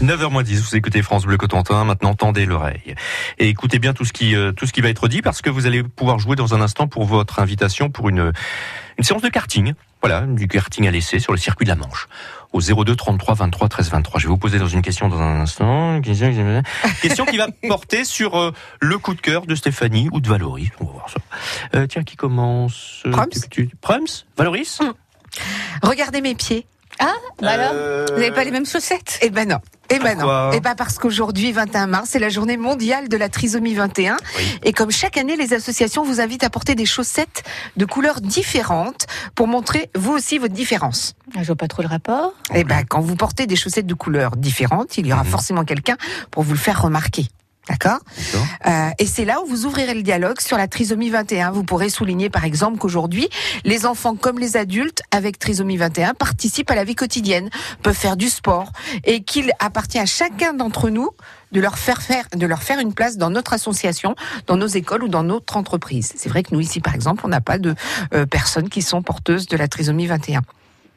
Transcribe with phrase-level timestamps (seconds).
[0.00, 2.94] 9h10, vous écoutez France Bleu Cotentin, maintenant tendez l'oreille.
[3.38, 5.50] Et écoutez bien tout ce qui euh, tout ce qui va être dit parce que
[5.50, 8.32] vous allez pouvoir jouer dans un instant pour votre invitation pour une
[8.98, 9.74] une séance de karting.
[10.02, 12.08] Voilà, du karting à l'essai sur le circuit de la Manche.
[12.52, 14.20] Au 02 33 23 13 23.
[14.20, 16.00] Je vais vous poser dans une question dans un instant.
[16.00, 20.70] Question qui va porter sur euh, le coup de cœur de Stéphanie ou de Valoris.
[20.80, 21.18] On va voir ça.
[21.76, 23.28] Euh, tiens, qui commence Prums
[23.82, 24.94] Prums Valoris Hum.
[25.82, 26.66] Regardez mes pieds.
[26.98, 27.12] Ah,
[27.42, 29.18] bah alors Euh, Vous n'avez pas les mêmes chaussettes?
[29.22, 29.58] Eh ben non.
[29.92, 30.50] Eh ben Pourquoi non.
[30.54, 34.16] Eh ben parce qu'aujourd'hui, 21 mars, c'est la journée mondiale de la trisomie 21.
[34.38, 34.44] Oui.
[34.62, 37.42] Et comme chaque année, les associations vous invitent à porter des chaussettes
[37.76, 41.14] de couleurs différentes pour montrer vous aussi votre différence.
[41.36, 42.34] Ah, Je vois pas trop le rapport.
[42.54, 45.30] Eh ben, quand vous portez des chaussettes de couleurs différentes, il y aura Mhm.
[45.30, 45.96] forcément quelqu'un
[46.30, 47.26] pour vous le faire remarquer.
[47.70, 48.00] D'accord.
[48.66, 51.52] Euh, Et c'est là où vous ouvrirez le dialogue sur la trisomie 21.
[51.52, 53.28] Vous pourrez souligner par exemple qu'aujourd'hui,
[53.64, 57.48] les enfants comme les adultes avec trisomie 21 participent à la vie quotidienne,
[57.84, 58.72] peuvent faire du sport
[59.04, 61.10] et qu'il appartient à chacun d'entre nous
[61.52, 64.16] de leur faire faire de leur faire une place dans notre association,
[64.48, 66.12] dans nos écoles ou dans notre entreprise.
[66.16, 67.76] C'est vrai que nous ici par exemple, on n'a pas de
[68.14, 70.42] euh, personnes qui sont porteuses de la trisomie 21.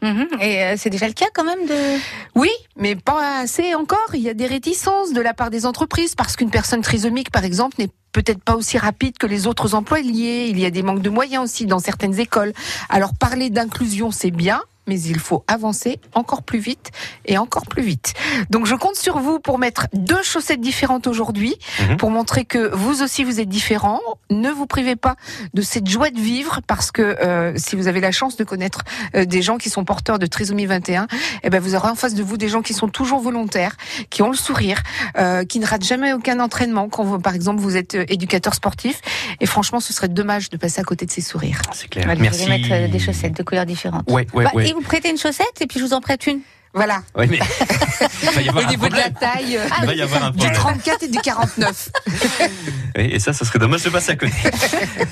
[0.04, 0.28] Mhm.
[0.42, 1.98] Et euh, c'est déjà le cas quand même de.
[2.36, 4.10] Oui, mais pas assez encore.
[4.14, 7.46] Il y a des réticences de la part des entreprises parce qu'une personne trisomique, par
[7.46, 10.50] exemple, n'est peut-être pas aussi rapide que les autres employés.
[10.50, 12.54] Il y a des manques de moyens aussi dans certaines écoles.
[12.90, 14.62] Alors parler d'inclusion, c'est bien.
[14.88, 16.92] Mais il faut avancer encore plus vite
[17.26, 18.14] et encore plus vite.
[18.50, 21.98] Donc je compte sur vous pour mettre deux chaussettes différentes aujourd'hui, Mhm.
[21.98, 24.00] pour montrer que vous aussi vous êtes différents.
[24.30, 25.16] Ne vous privez pas
[25.54, 28.82] de cette joie de vivre parce que euh, si vous avez la chance de connaître
[29.16, 31.08] euh, des gens qui sont porteurs de trisomie 21,
[31.44, 33.76] eh ben vous aurez en face de vous des gens qui sont toujours volontaires,
[34.10, 34.82] qui ont le sourire,
[35.18, 36.90] euh, qui ne ratent jamais aucun entraînement.
[36.90, 39.00] Quand vous, par exemple vous êtes euh, éducateur sportif,
[39.40, 41.62] et franchement ce serait dommage de passer à côté de ces sourires.
[41.72, 42.10] C'est clair.
[42.10, 42.44] Allez, Merci.
[42.44, 44.10] Je vais mettre euh, des chaussettes de couleurs différentes.
[44.10, 44.73] Ouais, ouais, Bah, ouais.
[44.74, 46.42] Vous prêtez une chaussette et puis je vous en prête une.
[46.76, 47.04] Voilà.
[47.16, 47.38] Ouais, mais
[48.24, 49.58] il va y avoir Au un niveau de la taille.
[49.58, 50.56] euh, Il va y avoir un Du problème.
[50.56, 51.90] 34 et du 49.
[52.96, 54.34] Et ça, ça serait dommage de passer à côté.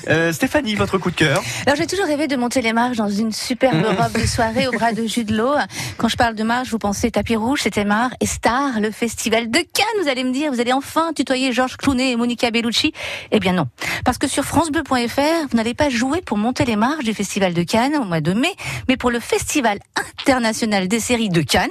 [0.08, 3.08] Euh, Stéphanie, votre coup de cœur Alors j'ai toujours rêvé de monter les marches dans
[3.08, 4.02] une superbe Mmh.
[4.02, 5.54] robe de soirée au bras de jus de l'eau.
[5.96, 9.50] Quand je parle de marche, vous pensez tapis rouge, c'était marre et Star, le festival
[9.50, 10.02] de Cannes.
[10.02, 12.92] Vous allez me dire, vous allez enfin tutoyer Georges Clooney et Monica Bellucci
[13.30, 13.68] Eh bien non,
[14.04, 17.62] parce que sur francebleu.fr, vous n'allez pas jouer pour monter les marches du festival de
[17.62, 18.52] Cannes au mois de mai,
[18.88, 19.78] mais pour le festival
[20.20, 21.68] international des séries de Cannes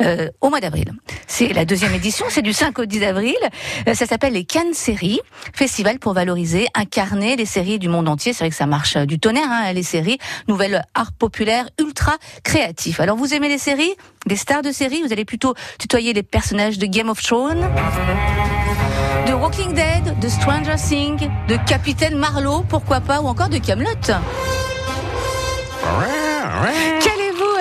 [0.00, 0.92] euh, au mois d'avril.
[1.26, 3.36] C'est la deuxième édition, c'est du 5 au 10 avril.
[3.86, 5.20] Euh, ça s'appelle les Cannes Séries,
[5.54, 8.32] festival pour valoriser, incarner les séries du monde entier.
[8.32, 10.18] C'est vrai que ça marche euh, du tonnerre, hein, les séries,
[10.48, 13.00] nouvelle art populaire, ultra créatif.
[13.00, 13.94] Alors vous aimez les séries,
[14.26, 17.68] des stars de séries, vous allez plutôt tutoyer les personnages de Game of Thrones,
[19.26, 23.88] de Walking Dead, de Stranger Things, de Capitaine Marlowe, pourquoi pas, ou encore de Camelot?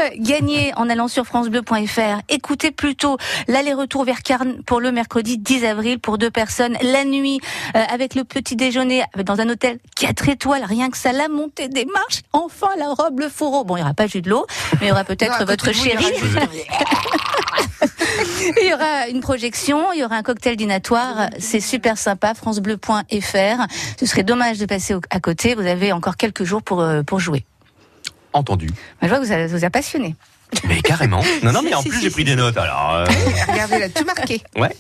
[0.07, 5.65] Euh, gagner en allant sur francebleu.fr Écoutez plutôt l'aller-retour vers Carne pour le mercredi 10
[5.65, 7.39] avril pour deux personnes la nuit
[7.75, 11.67] euh, avec le petit déjeuner dans un hôtel 4 étoiles rien que ça la montée
[11.67, 13.63] des marches enfin la robe le fourreau.
[13.63, 15.85] Bon il y aura pas jus de l'eau mais il y aura peut-être votre vous,
[18.61, 23.67] il y aura une projection il y aura un cocktail dînatoire c'est super sympa francebleu.fr
[23.99, 27.19] ce serait dommage de passer à côté vous avez encore quelques jours pour euh, pour
[27.19, 27.45] jouer
[28.37, 28.69] Entendu.
[29.01, 30.15] je vois que vous a, vous a passionné
[30.67, 31.21] Mais carrément.
[31.43, 32.57] Non, non, mais en plus, j'ai pris des notes.
[32.57, 33.05] Alors, euh,
[33.49, 34.41] Regardez là, tout marqué.
[34.55, 34.75] ouais.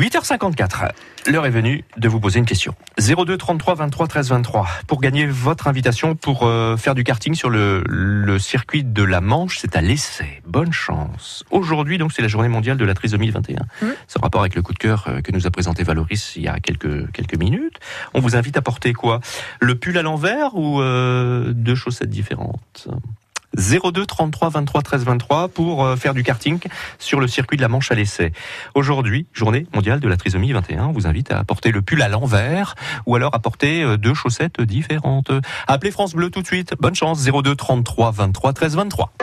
[0.00, 0.92] 8h54.
[1.26, 2.74] L'heure est venue de vous poser une question.
[2.98, 4.66] 02 33 23 13 23.
[4.86, 9.20] Pour gagner votre invitation pour euh, faire du karting sur le, le circuit de la
[9.20, 10.40] Manche, c'est à l'essai.
[10.46, 11.44] Bonne chance.
[11.50, 13.58] Aujourd'hui, donc, c'est la journée mondiale de la trisomie 21.
[13.58, 13.92] Mm.
[14.08, 16.44] C'est en rapport avec le coup de cœur euh, que nous a présenté Valoris il
[16.44, 17.78] y a quelques, quelques minutes.
[18.14, 19.20] On vous invite à porter quoi?
[19.60, 22.88] Le pull à l'envers ou euh, deux chaussettes différentes?
[23.60, 26.58] 02 33 23 13 23 pour euh, faire du karting
[26.98, 28.32] sur le circuit de la Manche à l'essai.
[28.74, 32.08] Aujourd'hui, journée mondiale de la trisomie 21, on vous invite à porter le pull à
[32.08, 32.74] l'envers
[33.06, 35.30] ou alors à porter euh, deux chaussettes différentes.
[35.66, 36.74] Appelez France Bleu tout de suite.
[36.80, 39.12] Bonne chance 02 33 23 13 23.